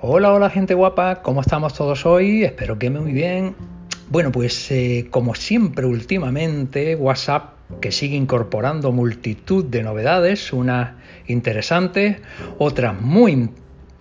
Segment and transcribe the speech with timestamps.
[0.00, 2.44] Hola, hola gente guapa, ¿cómo estamos todos hoy?
[2.44, 3.56] Espero que muy bien.
[4.08, 10.92] Bueno, pues eh, como siempre últimamente, WhatsApp que sigue incorporando multitud de novedades, unas
[11.26, 12.18] interesantes,
[12.58, 13.50] otras muy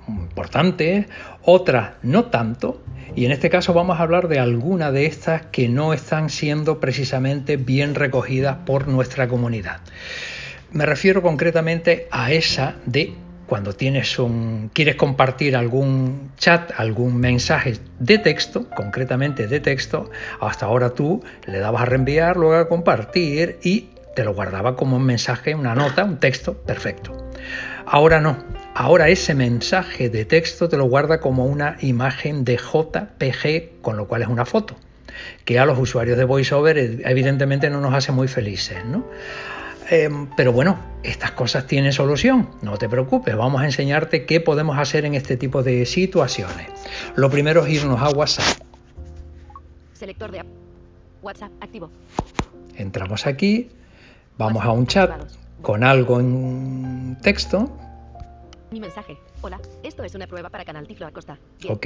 [0.07, 1.07] importantes,
[1.41, 2.79] otras no tanto.
[3.15, 6.79] Y en este caso vamos a hablar de alguna de estas que no están siendo
[6.79, 9.79] precisamente bien recogidas por nuestra comunidad.
[10.71, 13.15] Me refiero concretamente a esa de
[13.47, 20.65] cuando tienes un quieres compartir algún chat, algún mensaje de texto, concretamente de texto, hasta
[20.65, 25.05] ahora tú le dabas a reenviar, luego a compartir y te lo guardaba como un
[25.05, 27.29] mensaje, una nota, un texto, perfecto.
[27.85, 28.37] Ahora no,
[28.75, 34.07] ahora ese mensaje de texto te lo guarda como una imagen de JPG, con lo
[34.07, 34.75] cual es una foto,
[35.45, 39.05] que a los usuarios de VoiceOver evidentemente no nos hace muy felices, ¿no?
[39.89, 44.77] Em, pero bueno, estas cosas tienen solución, no te preocupes, vamos a enseñarte qué podemos
[44.77, 46.67] hacer en este tipo de situaciones.
[47.15, 48.61] Lo primero es irnos a WhatsApp.
[49.93, 50.43] Selector de
[51.21, 51.89] WhatsApp activo.
[52.75, 53.69] Entramos aquí,
[54.37, 55.09] vamos a un chat
[55.61, 57.71] con algo en texto.
[58.71, 59.17] Mi mensaje.
[59.41, 61.37] Hola, esto es una prueba para Canal Tiflo Acosta.
[61.69, 61.85] Ok.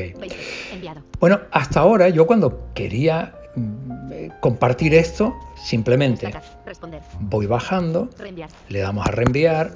[0.73, 1.03] Enviado.
[1.19, 3.35] Bueno, hasta ahora yo cuando quería
[4.39, 6.31] compartir esto, simplemente
[7.19, 8.09] voy bajando,
[8.69, 9.71] le damos a reenviar.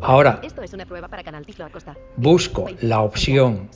[0.00, 1.96] Ahora, esto es una prueba para Canal Tiflo Acosta.
[2.16, 3.70] busco la opción,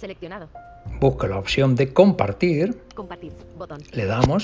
[1.00, 2.82] busco la opción de compartir,
[3.92, 4.42] le damos.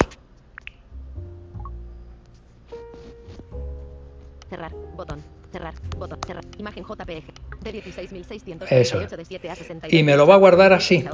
[4.49, 5.32] Cerrar, botón.
[5.53, 6.45] Cerrar, botón, cerrar.
[6.59, 8.99] Imagen JPG de 16.600 Eso.
[8.99, 11.05] de 7 a 62, Y me lo va a guardar así.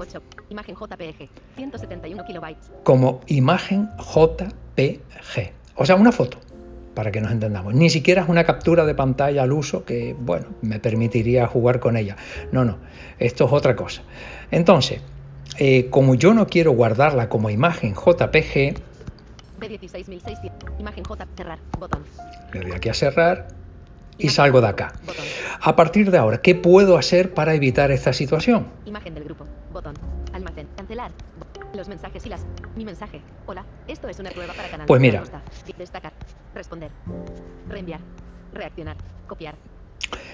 [0.49, 2.71] Imagen JPG, 171 kilobytes.
[2.85, 5.53] Como imagen JPG.
[5.75, 6.39] O sea, una foto,
[6.95, 7.75] para que nos entendamos.
[7.75, 11.97] Ni siquiera es una captura de pantalla al uso que, bueno, me permitiría jugar con
[11.97, 12.17] ella.
[12.53, 12.79] No, no,
[13.19, 14.03] esto es otra cosa.
[14.51, 15.01] Entonces,
[15.59, 18.75] eh, como yo no quiero guardarla como imagen JPG,
[19.59, 22.05] de 16.600, imagen J, cerrar, botón.
[22.53, 23.49] Le doy aquí a cerrar
[24.19, 24.93] y salgo de acá.
[25.61, 28.69] A partir de ahora, ¿qué puedo hacer para evitar esta situación?
[28.85, 29.95] Imagen del grupo, botón,
[30.33, 31.13] almacén, cancelar,
[31.75, 32.45] los mensajes y las...
[32.77, 34.87] Mi mensaje, hola, esto es una prueba para canal.
[34.87, 35.23] Pues mira.
[35.77, 36.13] Destacar,
[36.55, 36.91] responder,
[37.69, 38.01] reenviar,
[38.53, 38.97] reaccionar,
[39.27, 39.55] copiar.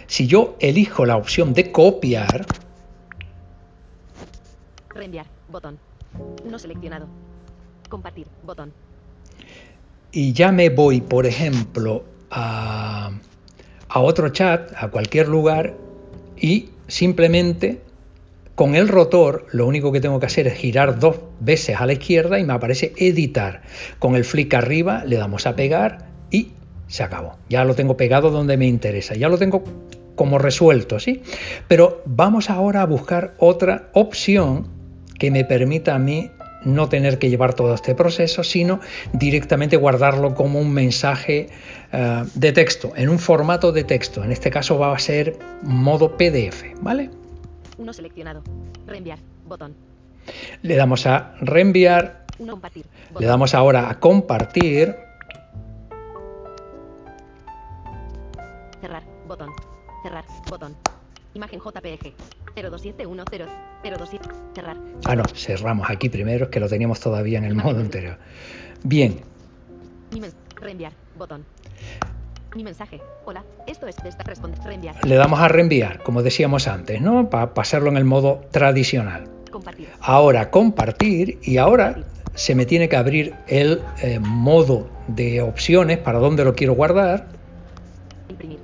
[0.07, 2.47] Si yo elijo la opción de copiar...
[4.91, 5.79] Reenviar, botón,
[6.49, 7.09] no seleccionado,
[7.89, 8.73] compartir, botón.
[10.13, 13.11] Y ya me voy, por ejemplo, a
[13.95, 15.75] a otro chat, a cualquier lugar
[16.37, 17.81] y simplemente
[18.57, 21.93] con el rotor lo único que tengo que hacer es girar dos veces a la
[21.93, 23.63] izquierda y me aparece editar.
[24.01, 26.51] Con el flick arriba le damos a pegar y
[26.89, 27.37] se acabó.
[27.49, 29.15] Ya lo tengo pegado donde me interesa.
[29.15, 29.63] Ya lo tengo
[30.17, 31.23] como resuelto, ¿sí?
[31.69, 34.67] Pero vamos ahora a buscar otra opción
[35.21, 36.33] que me permita a mí
[36.65, 38.81] no tener que llevar todo este proceso, sino
[39.13, 41.49] directamente guardarlo como un mensaje
[41.93, 44.25] eh, de texto, en un formato de texto.
[44.25, 47.11] En este caso va a ser modo PDF, ¿vale?
[47.79, 48.43] Uno seleccionado.
[48.87, 49.19] Reenviar.
[49.47, 49.75] Botón.
[50.63, 52.25] Le damos a reenviar.
[52.39, 52.87] compartir.
[53.19, 54.95] Le damos ahora a compartir.
[58.81, 59.03] Cerrar.
[59.27, 59.51] Botón.
[60.03, 60.25] Cerrar.
[60.49, 60.77] Botón.
[61.35, 62.15] Imagen JPG.
[62.55, 63.49] 02710.
[63.83, 64.29] 027.
[64.55, 64.77] Cerrar.
[65.05, 68.19] Ah, no, cerramos aquí primero, es que lo teníamos todavía en el modo anterior.
[68.85, 69.21] Bien.
[70.61, 70.93] Reenviar.
[71.19, 71.45] Botón.
[72.55, 73.01] Mi mensaje.
[73.25, 74.61] Hola, esto es esta responder.
[74.63, 75.05] Reenviar.
[75.05, 77.29] Le damos a reenviar, como decíamos antes, ¿no?
[77.29, 79.29] Para pasarlo en el modo tradicional.
[79.51, 79.89] Compartir.
[80.01, 86.19] Ahora compartir y ahora se me tiene que abrir el eh, modo de opciones para
[86.21, 87.27] dónde lo quiero guardar.
[88.29, 88.64] Imprimir.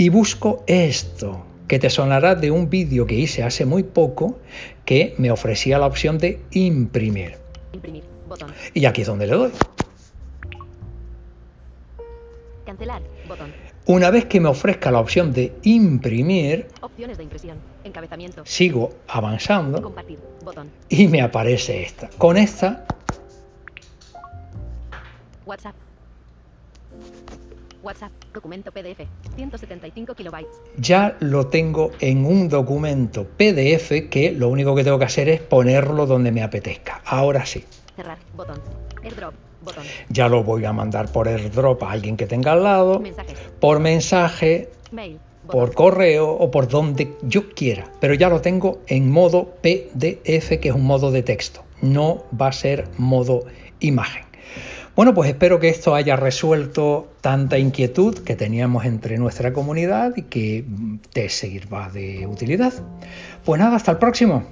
[0.00, 4.38] Y busco esto que te sonará de un vídeo que hice hace muy poco
[4.86, 7.36] que me ofrecía la opción de imprimir.
[7.74, 8.50] Imprimir, botón.
[8.72, 9.50] Y aquí es donde le doy.
[12.64, 13.52] Cancelar, botón.
[13.84, 19.82] Una vez que me ofrezca la opción de imprimir, opciones de impresión, encabezamiento, sigo avanzando
[19.82, 20.70] compartir, botón.
[20.88, 22.08] y me aparece esta.
[22.16, 22.86] Con esta,
[25.44, 25.74] WhatsApp,
[27.82, 29.06] WhatsApp, documento PDF,
[29.36, 30.60] 175 kilobytes.
[30.76, 35.40] Ya lo tengo en un documento PDF que lo único que tengo que hacer es
[35.40, 37.02] ponerlo donde me apetezca.
[37.04, 37.64] Ahora sí.
[37.96, 38.60] Cerrar, botón.
[39.02, 39.84] AirDrop, botón.
[40.08, 43.34] Ya lo voy a mandar por AirDrop a alguien que tenga al lado, mensaje.
[43.60, 45.18] por mensaje, Mail,
[45.50, 47.90] por correo o por donde yo quiera.
[48.00, 51.64] Pero ya lo tengo en modo PDF, que es un modo de texto.
[51.82, 53.44] No va a ser modo
[53.80, 54.24] imagen.
[55.00, 60.24] Bueno, pues espero que esto haya resuelto tanta inquietud que teníamos entre nuestra comunidad y
[60.24, 60.62] que
[61.10, 62.74] te sirva de utilidad.
[63.42, 64.44] Pues nada, hasta el próximo.